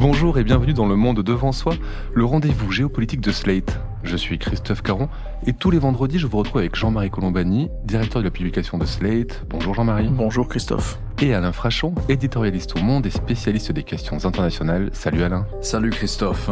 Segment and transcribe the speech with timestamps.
[0.00, 1.74] Bonjour et bienvenue dans Le Monde Devant Soi,
[2.14, 3.78] le rendez-vous géopolitique de Slate.
[4.02, 5.10] Je suis Christophe Caron
[5.46, 8.86] et tous les vendredis je vous retrouve avec Jean-Marie Colombani, directeur de la publication de
[8.86, 9.44] Slate.
[9.50, 10.08] Bonjour Jean-Marie.
[10.10, 10.98] Bonjour Christophe.
[11.20, 14.88] Et Alain Frachon, éditorialiste au Monde et spécialiste des questions internationales.
[14.94, 15.46] Salut Alain.
[15.60, 16.48] Salut Christophe.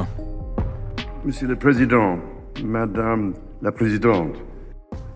[1.25, 2.19] Monsieur le Président,
[2.63, 4.37] Madame la Présidente,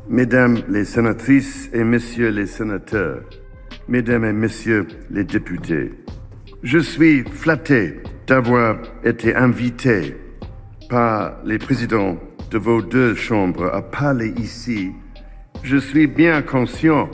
[0.09, 3.25] Mesdames les sénatrices et Messieurs les sénateurs,
[3.89, 5.93] Mesdames et Messieurs les députés,
[6.63, 8.01] je suis flatté
[8.33, 10.17] d'avoir été invité
[10.89, 12.17] par les présidents
[12.51, 14.93] de vos deux chambres à parler ici.
[15.63, 17.11] Je suis bien conscient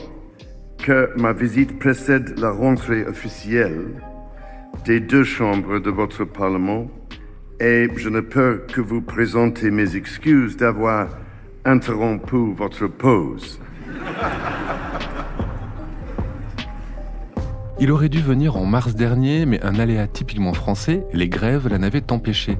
[0.77, 4.01] que ma visite précède la rentrée officielle
[4.85, 6.87] des deux chambres de votre Parlement
[7.59, 11.09] et je ne peux que vous présenter mes excuses d'avoir
[11.65, 13.59] interrompu votre pause.
[17.81, 21.79] Il aurait dû venir en mars dernier, mais un aléa typiquement français, les grèves, l'en
[22.13, 22.57] empêché.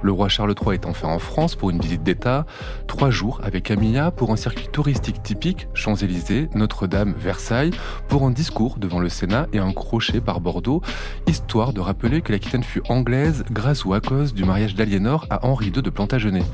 [0.00, 2.46] Le roi Charles III est enfin en France pour une visite d'État,
[2.86, 7.72] trois jours avec Camilla pour un circuit touristique typique, Champs-Élysées, Notre-Dame, Versailles,
[8.08, 10.80] pour un discours devant le Sénat et un crochet par Bordeaux,
[11.26, 15.44] histoire de rappeler que l'Aquitaine fut anglaise grâce ou à cause du mariage d'Aliénor à
[15.44, 16.44] Henri II de Plantagenet.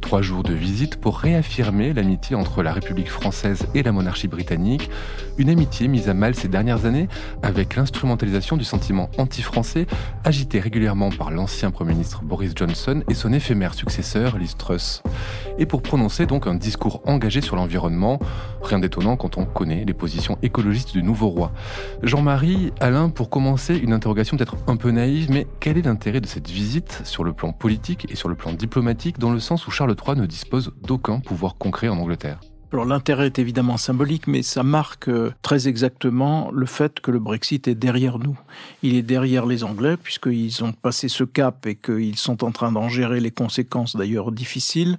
[0.00, 4.90] Trois jours de visite pour réaffirmer l'amitié entre la République française et la monarchie britannique,
[5.36, 7.08] une amitié mise à mal ces dernières années
[7.42, 9.86] avec l'instrumentalisation du sentiment anti-français
[10.24, 15.02] agité régulièrement par l'ancien Premier ministre Boris Johnson et son éphémère successeur Liz Truss.
[15.58, 18.18] Et pour prononcer donc un discours engagé sur l'environnement,
[18.62, 21.52] rien d'étonnant quand on connaît les positions écologistes du nouveau roi.
[22.02, 26.26] Jean-Marie, Alain, pour commencer, une interrogation peut-être un peu naïve, mais quel est l'intérêt de
[26.26, 29.70] cette visite sur le plan politique et sur le plan diplomatique dans le sens où
[29.70, 32.40] Charles Charles ne dispose d'aucun pouvoir concret en Angleterre.
[32.70, 37.18] Alors l'intérêt est évidemment symbolique, mais ça marque euh, très exactement le fait que le
[37.18, 38.38] Brexit est derrière nous.
[38.82, 42.70] Il est derrière les Anglais, puisqu'ils ont passé ce cap et qu'ils sont en train
[42.70, 44.98] d'en gérer les conséquences d'ailleurs difficiles,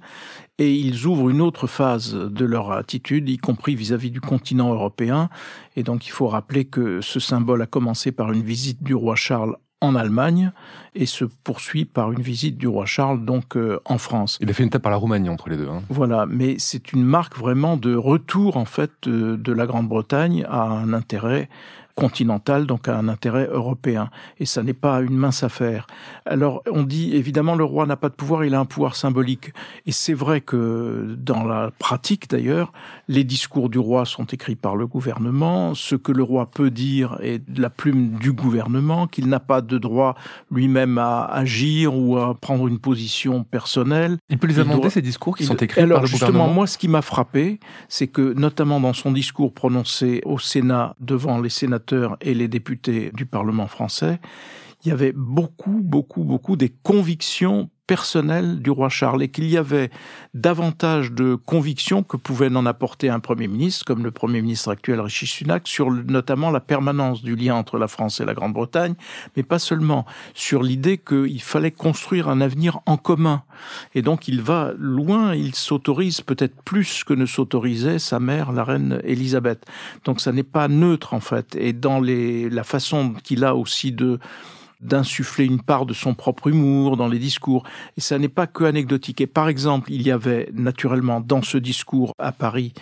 [0.58, 5.28] et ils ouvrent une autre phase de leur attitude, y compris vis-à-vis du continent européen.
[5.76, 9.14] Et donc il faut rappeler que ce symbole a commencé par une visite du roi
[9.14, 10.52] Charles en Allemagne
[10.94, 14.38] et se poursuit par une visite du roi Charles donc euh, en France.
[14.40, 15.68] Il a fait une étape par la Roumanie entre les deux.
[15.68, 15.82] Hein.
[15.88, 20.92] Voilà, mais c'est une marque vraiment de retour en fait de la Grande-Bretagne à un
[20.92, 21.48] intérêt
[22.00, 24.08] continental, donc à un intérêt européen.
[24.38, 25.86] Et ça n'est pas une mince affaire.
[26.24, 29.52] Alors, on dit, évidemment, le roi n'a pas de pouvoir, il a un pouvoir symbolique.
[29.84, 32.72] Et c'est vrai que, dans la pratique d'ailleurs,
[33.08, 37.18] les discours du roi sont écrits par le gouvernement, ce que le roi peut dire
[37.22, 40.14] est de la plume du gouvernement, qu'il n'a pas de droit
[40.50, 44.16] lui-même à agir ou à prendre une position personnelle.
[44.30, 46.78] Il peut les amender, ces discours qui sont écrits Alors, par le justement, moi, ce
[46.78, 51.89] qui m'a frappé, c'est que, notamment dans son discours prononcé au Sénat devant les sénateurs,
[52.20, 54.20] et les députés du Parlement français,
[54.84, 59.56] il y avait beaucoup, beaucoup, beaucoup des convictions personnelles du roi Charles et qu'il y
[59.56, 59.90] avait
[60.32, 65.00] davantage de convictions que pouvait en apporter un Premier ministre, comme le Premier ministre actuel
[65.00, 68.94] Rishi Sunak, sur notamment la permanence du lien entre la France et la Grande-Bretagne,
[69.36, 73.42] mais pas seulement, sur l'idée qu'il fallait construire un avenir en commun.
[73.96, 78.62] Et donc il va loin, il s'autorise peut-être plus que ne s'autorisait sa mère, la
[78.62, 79.66] reine Élisabeth.
[80.04, 81.56] Donc ça n'est pas neutre en fait.
[81.56, 84.20] Et dans les, la façon qu'il a aussi de
[84.80, 87.64] d'insuffler une part de son propre humour dans les discours.
[87.96, 89.20] Et ça n'est pas que anecdotique.
[89.20, 92.72] Et par exemple, il y avait naturellement dans ce discours à Paris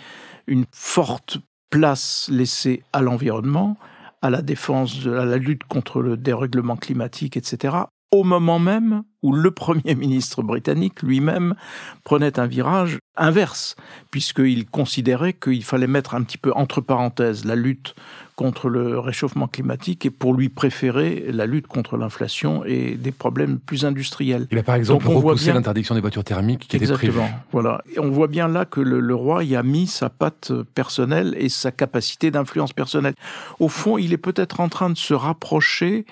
[0.47, 1.39] une forte
[1.69, 3.77] place laissée à l'environnement,
[4.21, 9.33] à la défense, à la lutte contre le dérèglement climatique, etc au moment même où
[9.33, 11.55] le Premier ministre britannique lui-même
[12.03, 13.75] prenait un virage inverse,
[14.11, 17.95] puisqu'il considérait qu'il fallait mettre un petit peu entre parenthèses la lutte
[18.39, 23.59] contre le réchauffement climatique et pour lui préférer la lutte contre l'inflation et des problèmes
[23.59, 24.47] plus industriels.
[24.49, 27.33] Il a par exemple repoussé l'interdiction des voitures thermiques qui Exactement, était prévue.
[27.51, 27.81] Voilà.
[27.93, 31.35] Et on voit bien là que le, le roi y a mis sa patte personnelle
[31.37, 33.15] et sa capacité d'influence personnelle.
[33.59, 36.05] Au fond, il est peut-être en train de se rapprocher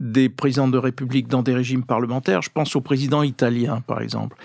[0.00, 2.42] des présidents de république dans des régimes parlementaires.
[2.42, 4.36] Je pense au président italien, par exemple,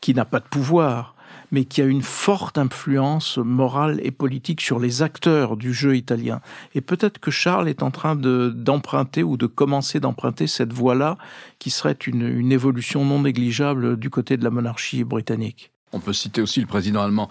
[0.00, 1.13] qui n'a pas de pouvoir,
[1.54, 6.40] mais qui a une forte influence morale et politique sur les acteurs du jeu italien.
[6.74, 11.16] Et peut-être que Charles est en train d'emprunter ou de commencer d'emprunter cette voie-là,
[11.60, 15.70] qui serait une, une évolution non négligeable du côté de la monarchie britannique.
[15.92, 17.28] On peut citer aussi le président allemand.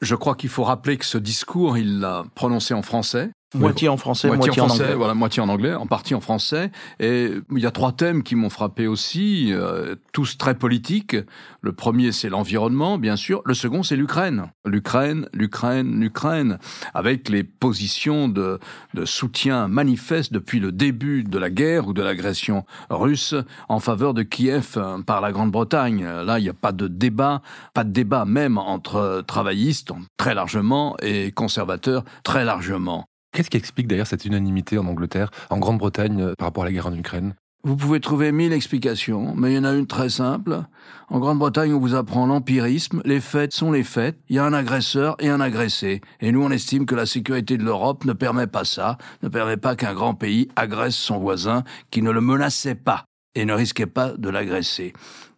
[0.00, 3.96] Je crois qu'il faut rappeler que ce discours, il l'a prononcé en français, Moitié en
[3.96, 4.94] français, moitié, en, français, anglais.
[4.94, 6.70] Voilà, moitié en anglais, en partie en français.
[6.98, 11.16] Et il y a trois thèmes qui m'ont frappé aussi, euh, tous très politiques.
[11.60, 13.42] Le premier, c'est l'environnement, bien sûr.
[13.44, 14.50] Le second, c'est l'Ukraine.
[14.64, 16.58] L'Ukraine, l'Ukraine, l'Ukraine,
[16.94, 18.58] avec les positions de,
[18.94, 23.34] de soutien manifeste depuis le début de la guerre ou de l'agression russe
[23.68, 26.04] en faveur de Kiev euh, par la Grande-Bretagne.
[26.04, 27.42] Là, il n'y a pas de débat,
[27.72, 33.06] pas de débat même entre travaillistes très largement et conservateurs très largement.
[33.34, 36.72] Qu'est-ce qui explique d'ailleurs cette unanimité en Angleterre, en Grande-Bretagne, euh, par rapport à la
[36.72, 37.34] guerre en Ukraine?
[37.64, 40.62] Vous pouvez trouver mille explications, mais il y en a une très simple.
[41.08, 44.52] En Grande-Bretagne, on vous apprend l'empirisme, les faits sont les faits, il y a un
[44.52, 46.00] agresseur et un agressé.
[46.20, 49.56] Et nous, on estime que la sécurité de l'Europe ne permet pas ça, ne permet
[49.56, 53.04] pas qu'un grand pays agresse son voisin qui ne le menaçait pas
[53.34, 54.92] et ne risquait pas de l'agresser.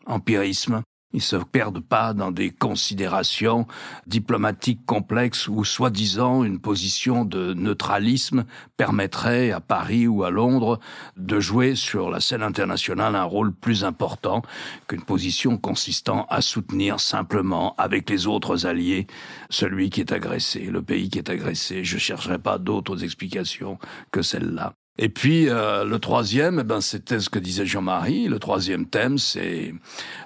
[0.04, 0.82] Empirisme,
[1.12, 3.67] ils se perdent pas dans des considérations
[4.06, 8.44] diplomatiques complexes où, soi-disant, une position de neutralisme
[8.76, 10.79] permettrait à Paris ou à Londres
[11.17, 14.43] de jouer sur la scène internationale un rôle plus important
[14.88, 19.06] qu'une position consistant à soutenir simplement avec les autres alliés
[19.49, 21.85] celui qui est agressé, le pays qui est agressé.
[21.85, 23.79] Je chercherai pas d'autres explications
[24.11, 24.75] que celle-là.
[24.98, 28.28] Et puis euh, le troisième, eh ben, c'était ce que disait Jean-Marie.
[28.28, 29.75] Le troisième thème, c'est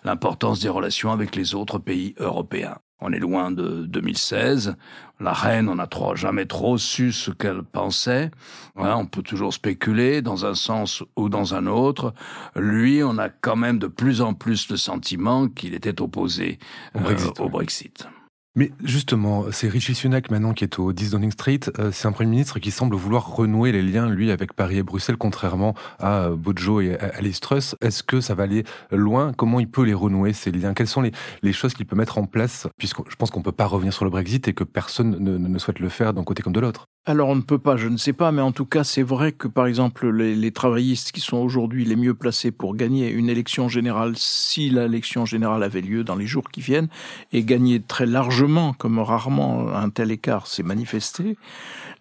[0.05, 2.79] l'importance des relations avec les autres pays européens.
[3.01, 4.77] On est loin de 2016.
[5.21, 8.31] La reine, on n'a jamais trop su ce qu'elle pensait.
[8.77, 12.15] on peut toujours spéculer dans un sens ou dans un autre.
[12.57, 16.59] Lui, on a quand même de plus en plus le sentiment qu'il était opposé
[17.39, 18.07] au Brexit.
[18.07, 18.20] Euh,
[18.57, 21.61] mais justement, c'est Richie Sunak maintenant qui est au 10 Downing Street.
[21.79, 24.83] Euh, c'est un Premier ministre qui semble vouloir renouer les liens, lui, avec Paris et
[24.83, 27.77] Bruxelles, contrairement à euh, Bojo et à Liz Truss.
[27.81, 29.33] Est-ce que ça va aller loin?
[29.35, 30.75] Comment il peut les renouer, ces liens?
[30.75, 32.67] Quelles sont les, choses qu'il peut mettre en place?
[32.77, 35.39] Puisque je pense qu'on ne peut pas revenir sur le Brexit et que personne ne,
[35.39, 36.87] ne souhaite le faire d'un côté comme de l'autre.
[37.07, 39.33] Alors on ne peut pas, je ne sais pas, mais en tout cas c'est vrai
[39.33, 43.31] que par exemple les, les travaillistes qui sont aujourd'hui les mieux placés pour gagner une
[43.31, 46.89] élection générale, si l'élection générale avait lieu dans les jours qui viennent,
[47.33, 51.39] et gagner très largement, comme rarement un tel écart s'est manifesté,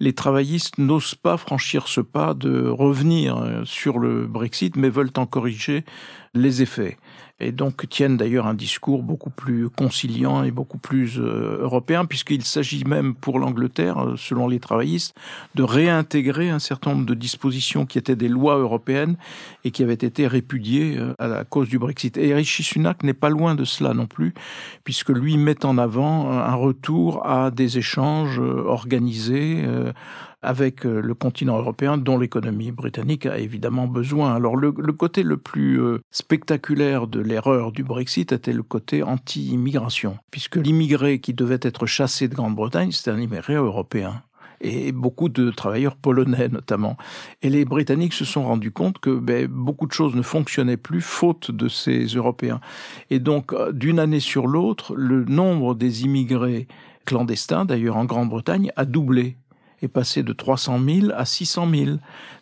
[0.02, 5.14] les travaillistes n'osent pas franchir ce pas de revenir euh, sur le Brexit, mais veulent
[5.16, 5.86] en corriger
[6.34, 6.98] les effets
[7.40, 12.44] et donc tiennent d'ailleurs un discours beaucoup plus conciliant et beaucoup plus euh, européen, puisqu'il
[12.44, 15.16] s'agit même pour l'Angleterre, euh, selon les travaillistes,
[15.56, 19.16] de réintégrer un certain nombre de dispositions qui étaient des lois européennes
[19.64, 22.18] et qui avaient été répudiées euh, à la cause du Brexit.
[22.18, 24.34] Et Rishi Sunak n'est pas loin de cela non plus,
[24.84, 29.64] puisque lui met en avant un retour à des échanges organisés
[30.42, 34.34] avec euh, le continent européen dont l'économie britannique a évidemment besoin.
[34.34, 40.18] Alors le, côté le plus euh, spectaculaire de l'erreur du Brexit était le côté anti-immigration,
[40.32, 44.22] puisque l'immigré qui devait être chassé de Grande-Bretagne, c'était un immigré européen
[44.62, 46.98] et beaucoup de travailleurs polonais notamment.
[47.42, 51.02] Et les Britanniques se sont rendus compte que ben, beaucoup de choses ne fonctionnaient plus
[51.02, 52.60] faute de ces Européens.
[53.10, 56.68] Et donc, euh, d'une année sur l'autre, le nombre des immigrés
[57.06, 59.38] clandestins, d'ailleurs en Grande-Bretagne, a doublé
[59.82, 61.92] est passé de 300 000 à 600 000.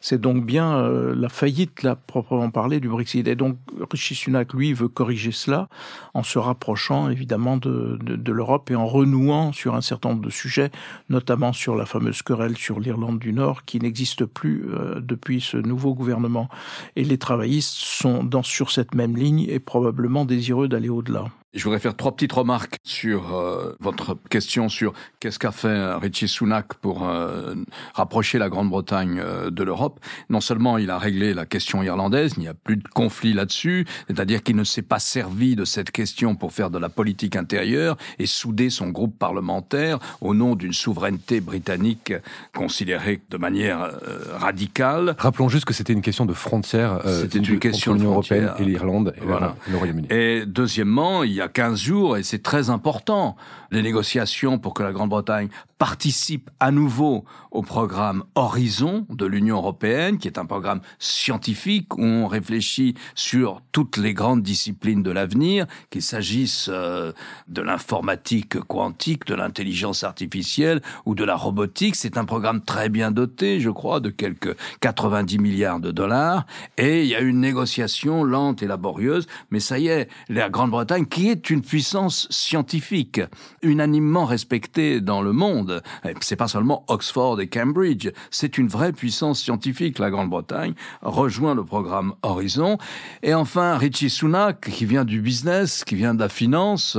[0.02, 3.28] C'est donc bien euh, la faillite, là, proprement parlé, du Brexit.
[3.28, 3.58] Et donc,
[3.92, 5.70] Rishi Sunak, lui, veut corriger cela
[6.14, 10.24] en se rapprochant, évidemment, de, de, de l'Europe et en renouant sur un certain nombre
[10.24, 10.72] de sujets,
[11.10, 15.58] notamment sur la fameuse querelle sur l'Irlande du Nord, qui n'existe plus euh, depuis ce
[15.58, 16.50] nouveau gouvernement.
[16.96, 21.26] Et les travaillistes sont dans, sur cette même ligne et probablement désireux d'aller au-delà.
[21.58, 26.28] Je voudrais faire trois petites remarques sur euh, votre question sur qu'est-ce qu'a fait Richie
[26.28, 27.56] Sunak pour euh,
[27.96, 30.00] rapprocher la Grande-Bretagne euh, de l'Europe.
[30.30, 33.88] Non seulement il a réglé la question irlandaise, il n'y a plus de conflit là-dessus,
[34.06, 37.98] c'est-à-dire qu'il ne s'est pas servi de cette question pour faire de la politique intérieure
[38.20, 42.14] et souder son groupe parlementaire au nom d'une souveraineté britannique
[42.54, 43.98] considérée de manière
[44.36, 45.16] radicale.
[45.18, 47.02] Rappelons juste que c'était une question de frontière.
[47.04, 49.56] c'était une question de l'Union européenne et l'Irlande et, voilà.
[49.68, 50.08] le Royaume-Uni.
[50.12, 53.36] Et deuxièmement, il y a 15 jours, et c'est très important,
[53.72, 60.18] les négociations pour que la Grande-Bretagne participe à nouveau au programme Horizon de l'Union européenne,
[60.18, 65.66] qui est un programme scientifique où on réfléchit sur toutes les grandes disciplines de l'avenir,
[65.90, 67.12] qu'il s'agisse euh,
[67.48, 71.96] de l'informatique quantique, de l'intelligence artificielle ou de la robotique.
[71.96, 76.46] C'est un programme très bien doté, je crois, de quelques 90 milliards de dollars.
[76.78, 81.06] Et il y a une négociation lente et laborieuse, mais ça y est, la Grande-Bretagne,
[81.06, 83.22] qui est une puissance scientifique,
[83.62, 85.82] unanimement respectée dans le monde, Oxford.
[86.22, 90.00] C'est pas seulement Oxford et Cambridge, c'est une vraie puissance scientifique.
[90.00, 92.78] La Grande-Bretagne rejoint le programme Horizon.
[93.24, 96.98] Et enfin, Richie Sunak, qui vient du business, qui vient de la finance,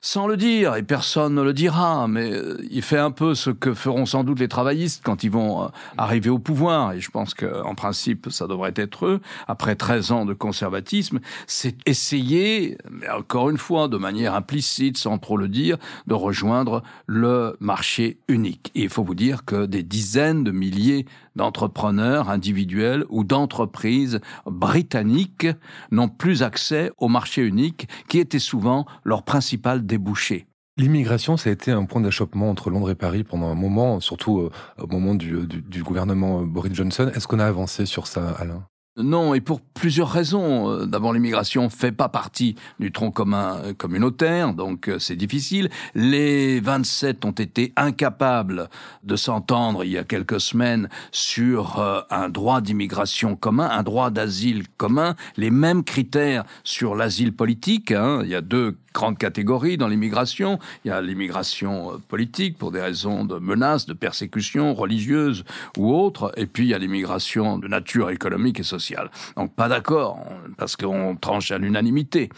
[0.00, 3.50] sans le dire, et personne ne le dira, mais euh, il fait un peu ce
[3.50, 6.92] que feront sans doute les travaillistes quand ils vont euh, arriver au pouvoir.
[6.92, 9.20] Et je pense qu'en principe, ça devrait être eux.
[9.48, 15.18] Après 13 ans de conservatisme, c'est essayer, mais encore une fois, de manière implicite, sans
[15.18, 18.70] trop le dire, de rejoindre le marché unique.
[18.74, 25.48] Il faut vous dire que des dizaines de milliers d'entrepreneurs individuels ou d'entreprises britanniques
[25.90, 30.46] n'ont plus accès au marché unique qui était souvent leur principal débouché.
[30.78, 34.40] L'immigration, ça a été un point d'achoppement entre Londres et Paris pendant un moment, surtout
[34.40, 37.10] euh, au moment du, du gouvernement Boris Johnson.
[37.14, 38.66] Est-ce qu'on a avancé sur ça, Alain?
[38.98, 40.70] Non, et pour plusieurs raisons.
[40.70, 45.68] Euh, d'abord, l'immigration fait pas partie du tronc commun euh, communautaire, donc euh, c'est difficile.
[45.94, 48.70] Les 27 ont été incapables
[49.04, 51.78] de s'entendre il y a quelques semaines sur
[52.10, 57.92] un droit d'immigration commun, un droit d'asile commun, les mêmes critères sur l'asile politique.
[57.92, 58.20] Hein.
[58.24, 60.58] Il y a deux grandes catégories dans l'immigration.
[60.84, 65.44] Il y a l'immigration politique pour des raisons de menaces, de persécutions religieuses
[65.76, 69.10] ou autres, et puis il y a l'immigration de nature économique et sociale.
[69.36, 70.18] Donc pas d'accord,
[70.56, 72.30] parce qu'on tranche à l'unanimité.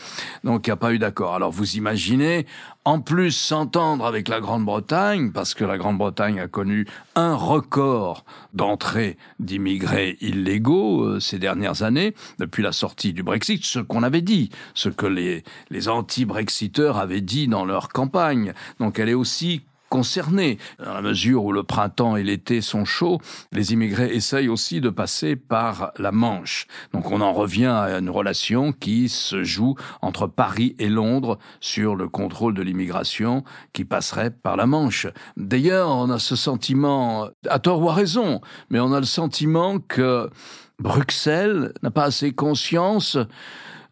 [0.42, 1.36] Donc il n'y a pas eu d'accord.
[1.36, 2.44] Alors vous imaginez,
[2.88, 9.18] en plus s'entendre avec la Grande-Bretagne, parce que la Grande-Bretagne a connu un record d'entrée
[9.40, 14.48] d'immigrés illégaux euh, ces dernières années, depuis la sortie du Brexit, ce qu'on avait dit,
[14.72, 18.54] ce que les, les anti-Brexiteurs avaient dit dans leur campagne.
[18.80, 20.58] Donc elle est aussi concernés.
[20.78, 23.20] Dans la mesure où le printemps et l'été sont chauds,
[23.52, 26.66] les immigrés essayent aussi de passer par la Manche.
[26.92, 31.96] Donc on en revient à une relation qui se joue entre Paris et Londres sur
[31.96, 35.06] le contrôle de l'immigration qui passerait par la Manche.
[35.36, 38.40] D'ailleurs, on a ce sentiment, à tort ou à raison,
[38.70, 40.30] mais on a le sentiment que
[40.78, 43.18] Bruxelles n'a pas assez conscience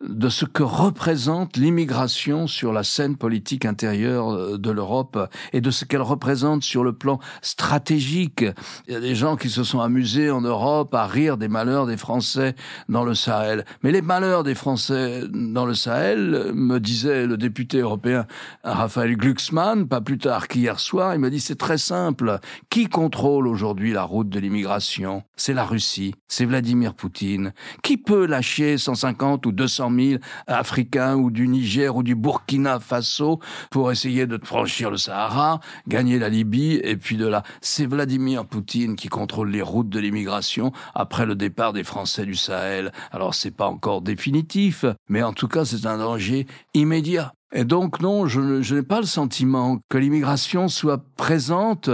[0.03, 5.19] de ce que représente l'immigration sur la scène politique intérieure euh, de l'Europe
[5.53, 8.45] et de ce qu'elle représente sur le plan stratégique.
[8.87, 11.87] Il y a des gens qui se sont amusés en Europe à rire des malheurs
[11.87, 12.55] des Français
[12.89, 13.65] dans le Sahel.
[13.83, 18.27] Mais les malheurs des Français dans le Sahel, me disait le député européen
[18.65, 22.39] Raphaël Glucksmann, pas plus tard qu'hier soir, il m'a dit c'est très simple.
[22.71, 25.23] Qui contrôle aujourd'hui la route de l'immigration?
[25.37, 27.53] C'est la Russie, c'est Vladimir Poutine.
[27.83, 33.41] Qui peut lâcher 150 ou 200 000 Africains ou du Niger ou du Burkina Faso
[33.71, 37.43] pour essayer de franchir le Sahara, gagner la Libye et puis de là.
[37.61, 42.35] C'est Vladimir Poutine qui contrôle les routes de l'immigration après le départ des Français du
[42.35, 42.93] Sahel.
[43.11, 47.33] Alors c'est pas encore définitif, mais en tout cas c'est un danger immédiat.
[47.53, 51.91] Et donc non, je n'ai pas le sentiment que l'immigration soit présente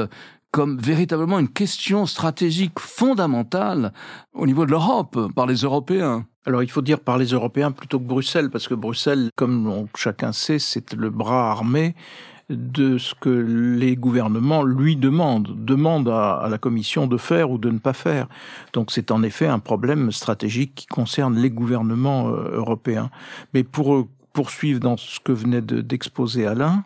[0.50, 3.92] comme véritablement une question stratégique fondamentale
[4.34, 6.26] au niveau de l'Europe, par les Européens.
[6.44, 10.32] Alors il faut dire par les Européens plutôt que Bruxelles, parce que Bruxelles, comme chacun
[10.32, 11.94] sait, c'est le bras armé
[12.50, 17.70] de ce que les gouvernements lui demandent, demandent à, la Commission de faire ou de
[17.70, 18.26] ne pas faire.
[18.72, 23.10] Donc c'est en effet un problème stratégique qui concerne les gouvernements euh, européens.
[23.54, 26.84] Mais pour poursuivre dans ce que venait d'exposer Alain,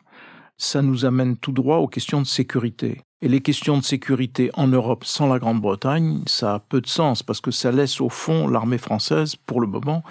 [0.58, 3.02] ça nous amène tout droit aux questions de sécurité.
[3.22, 7.22] Et les questions de sécurité en Europe sans la Grande-Bretagne, ça a peu de sens
[7.22, 10.02] parce que ça laisse au fond l'armée française, pour le moment,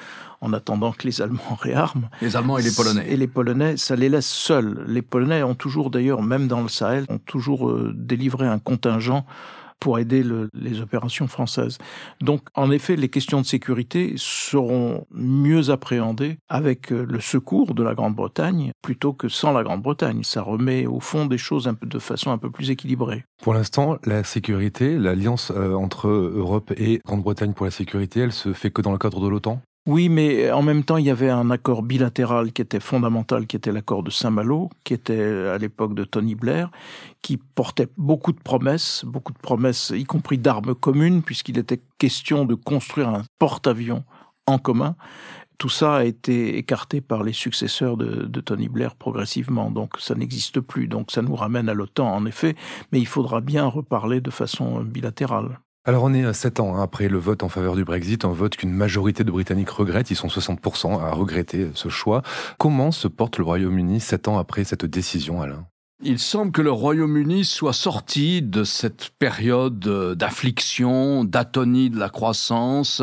[0.41, 2.09] en attendant que les Allemands réarment.
[2.21, 3.05] Les Allemands et les Polonais.
[3.07, 4.85] Et les Polonais, ça les laisse seuls.
[4.87, 9.23] Les Polonais ont toujours, d'ailleurs, même dans le Sahel, ont toujours euh, délivré un contingent
[9.79, 11.77] pour aider le, les opérations françaises.
[12.21, 17.83] Donc, en effet, les questions de sécurité seront mieux appréhendées avec euh, le secours de
[17.83, 20.23] la Grande-Bretagne plutôt que sans la Grande-Bretagne.
[20.23, 23.25] Ça remet au fond des choses de façon un peu plus équilibrée.
[23.41, 28.53] Pour l'instant, la sécurité, l'alliance euh, entre Europe et Grande-Bretagne pour la sécurité, elle se
[28.53, 29.61] fait que dans le cadre de l'OTAN?
[29.87, 33.55] Oui, mais en même temps, il y avait un accord bilatéral qui était fondamental, qui
[33.55, 36.71] était l'accord de Saint-Malo, qui était à l'époque de Tony Blair,
[37.21, 42.45] qui portait beaucoup de promesses, beaucoup de promesses, y compris d'armes communes, puisqu'il était question
[42.45, 44.03] de construire un porte-avions
[44.47, 44.95] en commun.
[45.59, 50.15] Tout ça a été écarté par les successeurs de, de Tony Blair progressivement, donc ça
[50.15, 50.87] n'existe plus.
[50.87, 52.55] Donc ça nous ramène à l'OTAN, en effet,
[52.91, 55.59] mais il faudra bien reparler de façon bilatérale.
[55.87, 58.55] Alors on est 7 ans hein, après le vote en faveur du Brexit, un vote
[58.55, 62.23] qu'une majorité de Britanniques regrettent, ils sont 60% à regretter ce choix.
[62.57, 65.67] Comment se porte le Royaume-Uni 7 ans après cette décision, Alain?
[66.07, 69.79] Il semble que le Royaume-Uni soit sorti de cette période
[70.15, 73.01] d'affliction, d'atonie de la croissance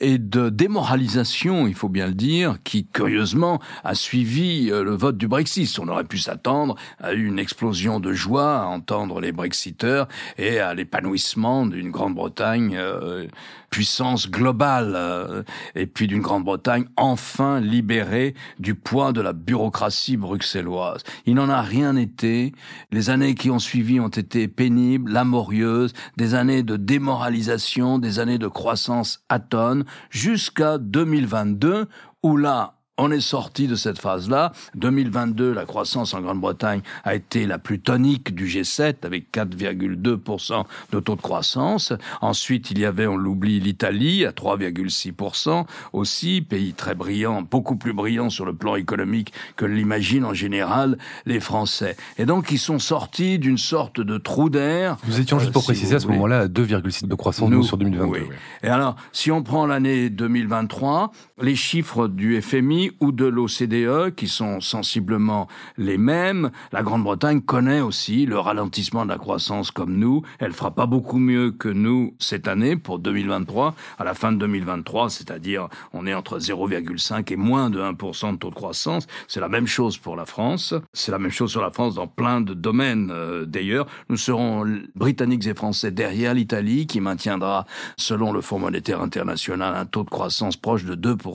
[0.00, 5.16] et de démoralisation, il faut bien le dire, qui curieusement a suivi euh, le vote
[5.16, 5.78] du Brexit.
[5.78, 10.74] On aurait pu s'attendre à une explosion de joie à entendre les Brexiteurs et à
[10.74, 13.28] l'épanouissement d'une Grande-Bretagne euh,
[13.70, 15.42] puissance globale euh,
[15.74, 21.02] et puis d'une Grande-Bretagne enfin libérée du poids de la bureaucratie bruxelloise.
[21.26, 22.52] Il n'en a rien été.
[22.90, 28.38] Les années qui ont suivi ont été pénibles, laborieuses, des années de démoralisation, des années
[28.38, 31.88] de croissance atone, jusqu'à 2022
[32.22, 34.52] où là, on est sorti de cette phase-là.
[34.74, 41.00] 2022, la croissance en Grande-Bretagne a été la plus tonique du G7 avec 4,2% de
[41.00, 41.94] taux de croissance.
[42.20, 45.64] Ensuite, il y avait, on l'oublie, l'Italie à 3,6%
[45.94, 50.98] aussi, pays très brillant, beaucoup plus brillant sur le plan économique que l'imaginent en général
[51.24, 51.96] les Français.
[52.18, 54.98] Et donc, ils sont sortis d'une sorte de trou d'air.
[55.08, 57.78] Nous étions juste pour euh, préciser à ce moment-là à 2,6 de croissance nous, sur
[57.78, 58.26] 2022.
[58.62, 64.28] Et alors, si on prend l'année 2023, les chiffres du FMI ou de l'OCDE, qui
[64.28, 66.50] sont sensiblement les mêmes.
[66.72, 70.22] La Grande-Bretagne connaît aussi le ralentissement de la croissance comme nous.
[70.38, 73.74] Elle fera pas beaucoup mieux que nous cette année pour 2023.
[73.98, 78.36] À la fin de 2023, c'est-à-dire on est entre 0,5 et moins de 1% de
[78.36, 79.06] taux de croissance.
[79.28, 80.74] C'est la même chose pour la France.
[80.92, 83.86] C'est la même chose sur la France dans plein de domaines euh, d'ailleurs.
[84.08, 87.66] Nous serons britanniques et français derrière l'Italie qui maintiendra,
[87.96, 91.29] selon le Fonds monétaire international, un taux de croissance proche de 2%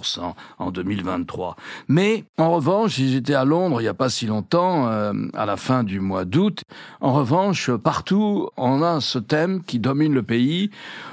[0.58, 1.56] en 2023.
[1.88, 5.58] Mais en revanche, j'étais à Londres il n'y a pas si longtemps, euh, à la
[5.58, 6.64] fin du mois d'août.
[7.02, 10.70] En revanche, partout, on a ce thème qui domine le pays.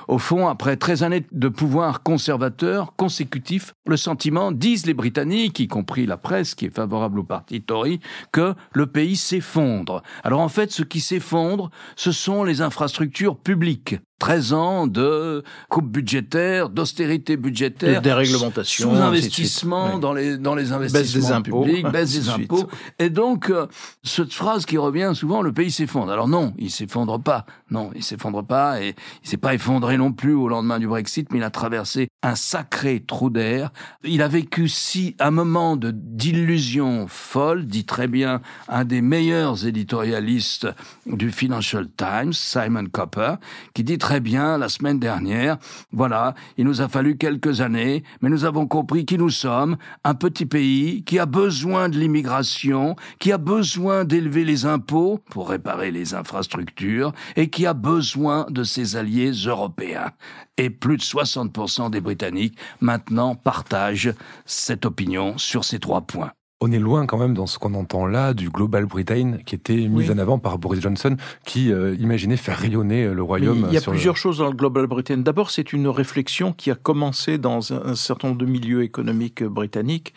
[0.09, 5.69] Au fond, après 13 années de pouvoir conservateur consécutif, le sentiment, disent les Britanniques, y
[5.69, 8.01] compris la presse qui est favorable au parti Tory,
[8.33, 10.03] que le pays s'effondre.
[10.25, 13.97] Alors en fait, ce qui s'effondre, ce sont les infrastructures publiques.
[14.23, 21.41] 13 ans de coupe budgétaire, d'austérité budgétaire, de déréglementation, sous-investissement dans les dans les investissements
[21.41, 22.69] baisse des publics, baisse des impôts.
[23.01, 23.67] Et donc euh,
[24.05, 26.13] cette phrase qui revient souvent, le pays s'effondre.
[26.13, 27.47] Alors non, il s'effondre pas.
[27.73, 31.27] Non, il s'effondre pas et il s'est pas effondré non plus au lendemain du Brexit,
[31.33, 33.73] mais il a traversé un sacré trou d'air.
[34.05, 39.67] Il a vécu si un moment de d'illusion folle, dit très bien un des meilleurs
[39.67, 40.69] éditorialistes
[41.07, 43.35] du Financial Times, Simon Copper,
[43.75, 45.57] qui dit très très bien la semaine dernière.
[45.91, 50.15] Voilà, il nous a fallu quelques années, mais nous avons compris qui nous sommes, un
[50.15, 55.91] petit pays qui a besoin de l'immigration, qui a besoin d'élever les impôts pour réparer
[55.91, 60.11] les infrastructures et qui a besoin de ses alliés européens.
[60.59, 64.13] Et plus de 60% des Britanniques maintenant partagent
[64.45, 68.07] cette opinion sur ces trois points on est loin quand même dans ce qu'on entend
[68.07, 72.37] là du Global Britain qui était mis en avant par Boris Johnson qui euh, imaginait
[72.37, 73.67] faire rayonner euh, le royaume.
[73.69, 75.19] il y a plusieurs choses dans le Global Britain.
[75.19, 80.15] D'abord, c'est une réflexion qui a commencé dans un, certain nombre de milieux économiques britanniques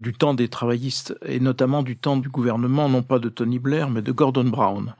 [0.00, 3.90] du temps des travaillistes et notamment du temps du gouvernement, non pas de Tony Blair,
[3.90, 4.94] mais de Gordon Brown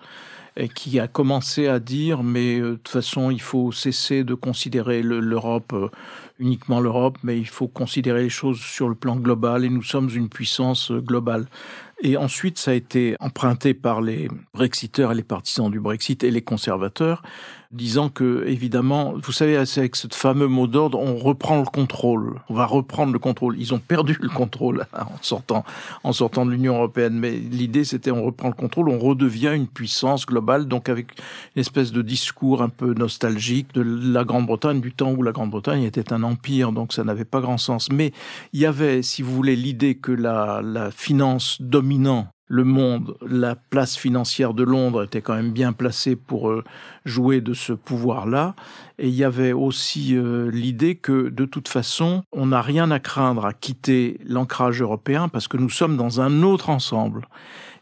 [0.56, 4.34] et qui a commencé à dire mais euh, de toute façon il faut cesser de
[4.34, 5.74] considérer l'Europe
[6.42, 10.10] uniquement l'Europe, mais il faut considérer les choses sur le plan global et nous sommes
[10.14, 11.46] une puissance globale.
[12.02, 16.32] Et ensuite, ça a été emprunté par les Brexiteurs et les partisans du Brexit et
[16.32, 17.22] les conservateurs,
[17.72, 22.40] disant que, évidemment, vous savez, avec ce fameux mot d'ordre, on reprend le contrôle.
[22.48, 23.56] On va reprendre le contrôle.
[23.58, 25.64] Ils ont perdu le contrôle en sortant,
[26.04, 27.14] en sortant de l'Union européenne.
[27.14, 31.12] Mais l'idée, c'était on reprend le contrôle, on redevient une puissance globale, donc avec
[31.56, 35.82] une espèce de discours un peu nostalgique de la Grande-Bretagne, du temps où la Grande-Bretagne
[35.82, 37.90] était un empire, donc ça n'avait pas grand sens.
[37.90, 38.12] Mais
[38.52, 43.56] il y avait, si vous voulez, l'idée que la, la finance dominant le monde, la
[43.56, 46.62] place financière de Londres était quand même bien placée pour euh,
[47.06, 48.54] jouer de ce pouvoir-là.
[48.98, 53.00] Et il y avait aussi euh, l'idée que de toute façon, on n'a rien à
[53.00, 57.26] craindre à quitter l'ancrage européen parce que nous sommes dans un autre ensemble.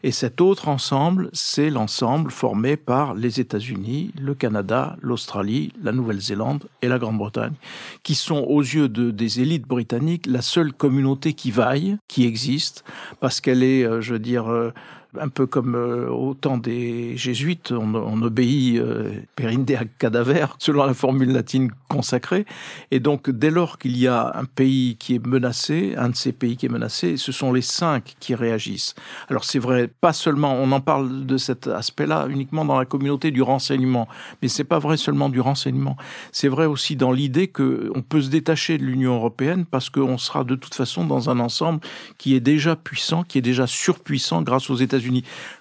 [0.03, 6.65] Et cet autre ensemble, c'est l'ensemble formé par les États-Unis, le Canada, l'Australie, la Nouvelle-Zélande
[6.81, 7.53] et la Grande-Bretagne,
[8.01, 12.83] qui sont aux yeux de, des élites britanniques la seule communauté qui vaille, qui existe,
[13.19, 14.73] parce qu'elle est, euh, je veux dire, euh,
[15.19, 20.85] un peu comme euh, au temps des jésuites, on, on obéit euh, perindea cadaver, selon
[20.85, 22.45] la formule latine consacrée.
[22.91, 26.31] Et donc, dès lors qu'il y a un pays qui est menacé, un de ces
[26.31, 28.95] pays qui est menacé, ce sont les cinq qui réagissent.
[29.29, 33.31] Alors, c'est vrai, pas seulement, on en parle de cet aspect-là uniquement dans la communauté
[33.31, 34.07] du renseignement,
[34.41, 35.97] mais c'est pas vrai seulement du renseignement.
[36.31, 40.17] C'est vrai aussi dans l'idée que on peut se détacher de l'Union européenne parce qu'on
[40.17, 41.81] sera de toute façon dans un ensemble
[42.17, 45.00] qui est déjà puissant, qui est déjà surpuissant grâce aux États-Unis.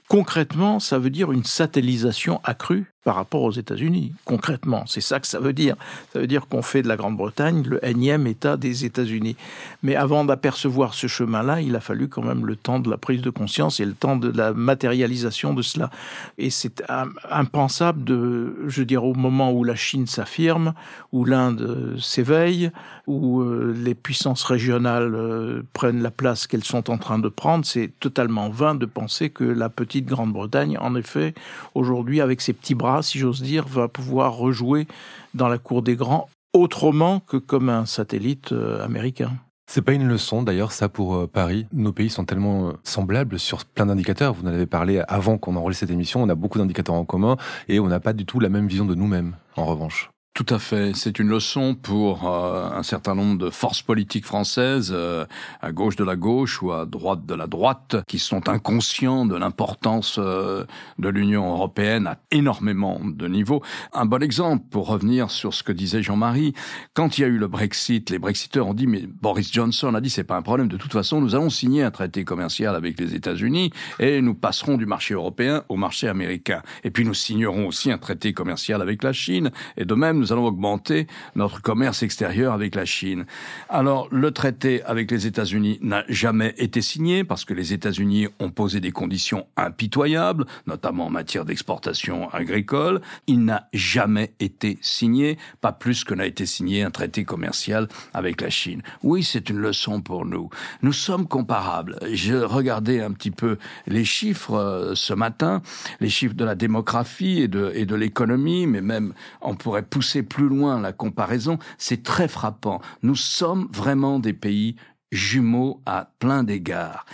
[0.09, 2.93] Concrètement, ça veut dire une satellisation accrue?
[3.05, 4.13] Par rapport aux États-Unis.
[4.25, 5.77] Concrètement, c'est ça que ça veut dire.
[6.13, 9.37] Ça veut dire qu'on fait de la Grande-Bretagne le énième État des États-Unis.
[9.83, 13.23] Mais avant d'apercevoir ce chemin-là, il a fallu quand même le temps de la prise
[13.23, 15.91] de conscience et le temps de la matérialisation de cela.
[16.37, 16.83] Et c'est
[17.31, 20.75] impensable de, je dire, au moment où la Chine s'affirme,
[21.13, 22.71] où l'Inde s'éveille,
[23.07, 27.65] où euh, les puissances régionales euh, prennent la place qu'elles sont en train de prendre,
[27.65, 31.35] c'est totalement vain de penser que la petite Grande-Bretagne, en effet,
[31.75, 34.87] aujourd'hui, avec ses petits bras, si j'ose dire, va pouvoir rejouer
[35.35, 39.33] dans la cour des grands autrement que comme un satellite euh, américain.
[39.73, 41.67] C'est pas une leçon d'ailleurs ça pour euh, Paris.
[41.73, 44.35] Nos pays sont tellement euh, semblables sur plein d'indicateurs.
[44.35, 46.23] Vous en avez parlé avant qu'on enregistre cette émission.
[46.23, 47.37] On a beaucoup d'indicateurs en commun
[47.69, 49.37] et on n'a pas du tout la même vision de nous-mêmes.
[49.57, 50.11] En revanche.
[50.41, 50.93] Tout à fait.
[50.95, 55.27] C'est une leçon pour euh, un certain nombre de forces politiques françaises, euh,
[55.61, 59.37] à gauche de la gauche ou à droite de la droite, qui sont inconscients de
[59.37, 60.65] l'importance euh,
[60.99, 63.63] de l'Union européenne à énormément de niveaux.
[63.93, 66.55] Un bon exemple, pour revenir sur ce que disait Jean-Marie,
[66.95, 70.01] quand il y a eu le Brexit, les Brexiteurs ont dit, mais Boris Johnson a
[70.01, 72.99] dit, c'est pas un problème, de toute façon, nous allons signer un traité commercial avec
[72.99, 76.63] les États-Unis et nous passerons du marché européen au marché américain.
[76.83, 79.51] Et puis nous signerons aussi un traité commercial avec la Chine.
[79.77, 83.27] Et de même, allons augmenter notre commerce extérieur avec la Chine.
[83.69, 88.51] Alors, le traité avec les États-Unis n'a jamais été signé parce que les États-Unis ont
[88.51, 93.01] posé des conditions impitoyables, notamment en matière d'exportation agricole.
[93.27, 98.41] Il n'a jamais été signé, pas plus que n'a été signé un traité commercial avec
[98.41, 98.83] la Chine.
[99.03, 100.51] Oui, c'est une leçon pour nous.
[100.83, 101.99] Nous sommes comparables.
[102.13, 105.63] Je regardais un petit peu les chiffres euh, ce matin,
[106.01, 110.10] les chiffres de la démographie et de, et de l'économie, mais même on pourrait pousser
[110.19, 112.81] plus loin la comparaison, c'est très frappant.
[113.03, 114.77] Nous sommes vraiment des pays
[115.13, 117.07] jumeaux à plein d'égards.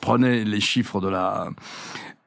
[0.00, 1.50] Prenez les chiffres de la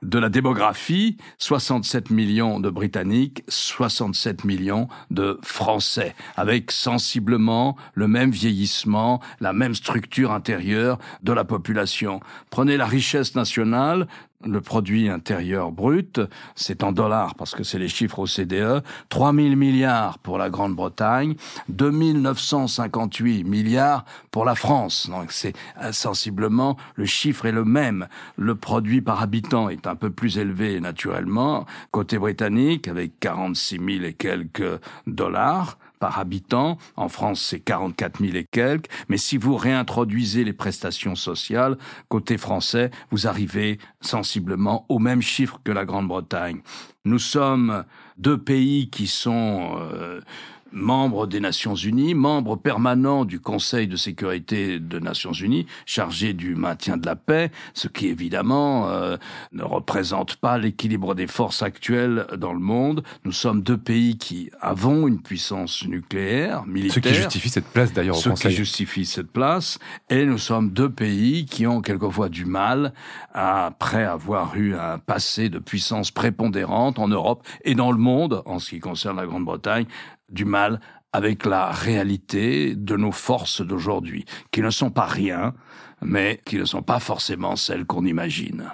[0.02, 8.30] de la démographie, 67 millions de Britanniques, 67 millions de Français, avec sensiblement le même
[8.30, 12.20] vieillissement, la même structure intérieure de la population.
[12.52, 14.08] Prenez la richesse nationale,
[14.46, 16.22] le produit intérieur brut,
[16.56, 21.36] c'est en dollars parce que c'est les chiffres OCDE, 3 000 milliards pour la Grande-Bretagne,
[21.70, 25.10] 2 958 milliards pour la France.
[25.10, 25.54] Donc c'est
[25.92, 28.08] sensiblement, le chiffre est le même.
[28.38, 34.06] Le produit par habitant est un peu plus élevé naturellement, côté britannique avec 46 000
[34.06, 36.78] et quelques dollars par habitant.
[36.98, 38.92] En France, c'est 44 000 et quelques.
[39.10, 45.60] Mais si vous réintroduisez les prestations sociales, côté français, vous arrivez sensiblement au même chiffre
[45.64, 46.62] que la Grande-Bretagne.
[47.06, 47.86] Nous sommes
[48.20, 50.22] deux pays qui sont euh,
[50.72, 56.56] membre des Nations Unies, membre permanent du Conseil de sécurité des Nations Unies, chargé du
[56.56, 59.18] maintien de la paix, ce qui évidemment euh,
[59.54, 63.04] ne représente pas l'équilibre des forces actuelles dans le monde.
[63.24, 67.04] Nous sommes deux pays qui avons une puissance nucléaire, militaire.
[67.04, 69.80] Ce qui justifie cette place d'ailleurs au ce qui justifie cette place.
[70.10, 72.94] Et nous sommes deux pays qui ont quelquefois du mal,
[73.34, 78.60] après avoir eu un passé de puissance prépondérante en Europe et dans le monde, en
[78.60, 79.86] ce qui concerne la Grande-Bretagne,
[80.30, 80.80] du mal
[81.14, 85.54] avec la réalité de nos forces d'aujourd'hui, qui ne sont pas rien,
[86.02, 88.70] mais qui ne sont pas forcément celles qu'on imagine.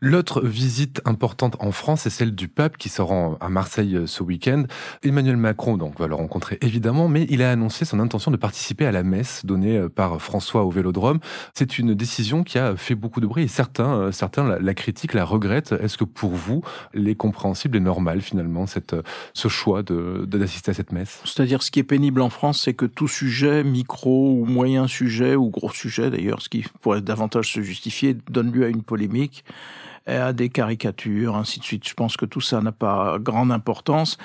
[0.00, 4.06] L'autre visite importante en France est celle du pape qui se rend à Marseille euh,
[4.06, 4.62] ce week-end.
[5.02, 8.86] Emmanuel Macron donc va le rencontrer évidemment, mais il a annoncé son intention de participer
[8.86, 11.18] à la messe donnée euh, par François au Vélodrome.
[11.52, 15.14] C'est une décision qui a fait beaucoup de bruit et certains, euh, certains la, critiquent,
[15.14, 15.72] la regrettent.
[15.72, 16.62] Est-ce que pour vous,
[16.94, 18.94] il est compréhensible et normal finalement cette,
[19.34, 21.20] ce choix de d'assister à cette messe?
[21.24, 25.34] C'est-à-dire ce qui est pénible en France, c'est que tout sujet, micro ou moyen sujet
[25.34, 29.44] ou gros sujet d'ailleurs, ce qui pourrait davantage se justifier, donne lieu à une polémique
[30.16, 31.86] à des caricatures, ainsi de suite.
[31.86, 34.16] Je pense que tout ça n'a pas grande importance.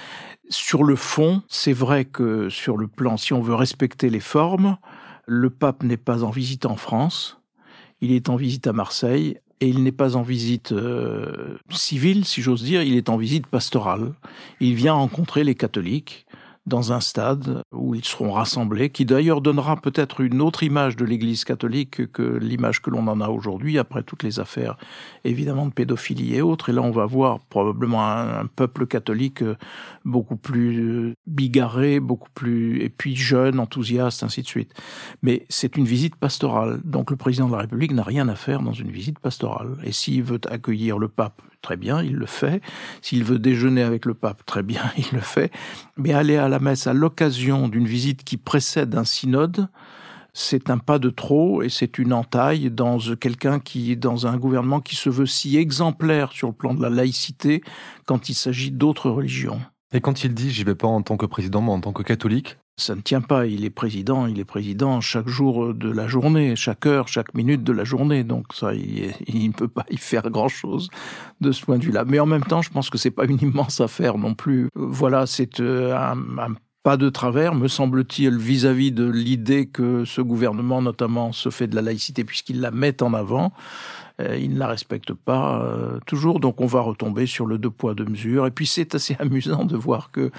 [0.49, 4.77] Sur le fond, c'est vrai que sur le plan, si on veut respecter les formes,
[5.25, 7.39] le pape n'est pas en visite en France,
[8.01, 12.41] il est en visite à Marseille, et il n'est pas en visite euh, civile, si
[12.41, 14.11] j'ose dire, il est en visite pastorale.
[14.59, 16.25] Il vient rencontrer les catholiques
[16.65, 21.03] dans un stade où ils seront rassemblés, qui d'ailleurs donnera peut-être une autre image de
[21.03, 24.77] l'Église catholique que l'image que l'on en a aujourd'hui, après toutes les affaires
[25.25, 26.69] évidemment de pédophilie et autres.
[26.69, 29.55] Et là, on va voir probablement un, peuple catholique euh,
[30.05, 34.73] beaucoup plus euh, bigarré, beaucoup plus, et puis jeune, enthousiaste, ainsi de suite.
[35.21, 36.81] Mais c'est une visite pastorale.
[36.83, 39.77] Donc le président de la République n'a rien à faire dans une visite pastorale.
[39.83, 42.61] Et s'il veut accueillir le pape très bien, il le fait.
[43.01, 45.51] S'il veut déjeuner avec le pape, très bien, il le fait.
[45.97, 49.67] Mais aller à la messe à l'occasion d'une visite qui précède un synode,
[50.33, 54.81] c'est un pas de trop et c'est une entaille dans quelqu'un qui, dans un gouvernement
[54.81, 57.63] qui se veut si exemplaire sur le plan de la laïcité
[58.05, 59.61] quand il s'agit d'autres religions.
[59.93, 62.01] Et quand il dit j'y vais pas en tant que président, mais en tant que
[62.01, 63.45] catholique ça ne tient pas.
[63.45, 67.63] Il est président, il est président chaque jour de la journée, chaque heure, chaque minute
[67.63, 68.23] de la journée.
[68.23, 69.13] Donc ça, il,
[69.47, 70.89] ne peut pas y faire grand chose
[71.41, 72.03] de ce point de vue-là.
[72.05, 74.69] Mais en même temps, je pense que c'est pas une immense affaire non plus.
[74.75, 80.19] Voilà, c'est euh, un, un pas de travers, me semble-t-il, vis-à-vis de l'idée que ce
[80.19, 83.53] gouvernement, notamment, se fait de la laïcité, puisqu'il la met en avant.
[84.21, 87.71] Euh, il ne la respecte pas euh, toujours, donc on va retomber sur le deux
[87.71, 88.45] poids deux mesures.
[88.45, 90.31] Et puis c'est assez amusant de voir que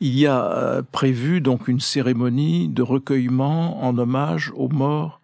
[0.00, 5.20] il y a euh, prévu donc une cérémonie de recueillement en hommage aux morts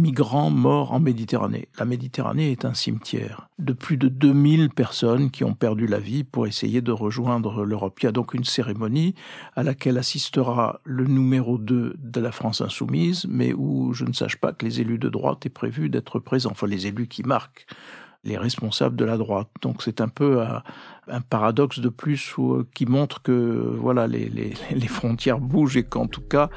[0.00, 1.68] migrants morts en Méditerranée.
[1.78, 6.24] La Méditerranée est un cimetière de plus de 2000 personnes qui ont perdu la vie
[6.24, 7.98] pour essayer de rejoindre l'Europe.
[8.00, 9.14] Il y a donc une cérémonie
[9.54, 14.36] à laquelle assistera le numéro 2 de la France insoumise, mais où je ne sache
[14.36, 17.66] pas que les élus de droite aient prévu d'être présents, enfin les élus qui marquent
[18.24, 19.48] les responsables de la droite.
[19.62, 20.42] Donc c'est un peu
[21.10, 25.82] un paradoxe de plus euh, qui montre que voilà les, les, les frontières bougent et
[25.82, 26.50] qu'en tout cas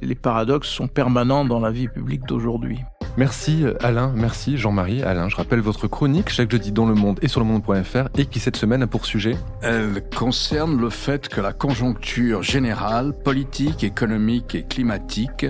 [0.00, 2.80] les paradoxes sont permanents dans la vie publique d'aujourd'hui.
[3.16, 5.02] Merci Alain, merci Jean-Marie.
[5.02, 8.26] Alain, je rappelle votre chronique chaque jeudi dans Le Monde et sur le monde.fr et
[8.26, 13.82] qui cette semaine a pour sujet Elle concerne le fait que la conjoncture générale, politique,
[13.82, 15.46] économique et climatique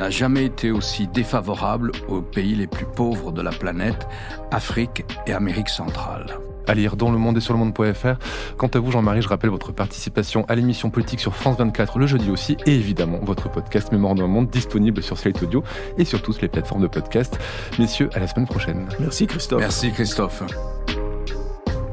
[0.00, 4.08] n'a jamais été aussi défavorable aux pays les plus pauvres de la planète,
[4.50, 8.14] Afrique et Amérique centrale à lire dans le monde et sur le monde.fr.
[8.56, 12.06] Quant à vous, Jean-Marie, je rappelle votre participation à l'émission politique sur France 24 le
[12.06, 15.64] jeudi aussi, et évidemment votre podcast Mémoire d'un monde disponible sur Slate Audio
[15.98, 17.40] et sur toutes les plateformes de podcast.
[17.80, 18.86] Messieurs, à la semaine prochaine.
[19.00, 19.58] Merci Christophe.
[19.58, 20.44] Merci Christophe.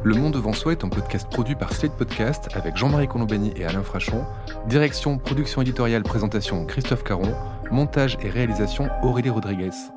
[0.04, 3.66] Le Monde devant soi est un podcast produit par Slate Podcast avec Jean-Marie Colombani et
[3.66, 4.24] Alain Frachon.
[4.68, 7.34] Direction, production éditoriale, présentation Christophe Caron.
[7.72, 9.97] Montage et réalisation Aurélie Rodriguez.